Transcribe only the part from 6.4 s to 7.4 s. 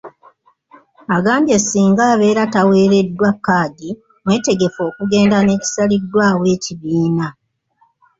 ekibiina.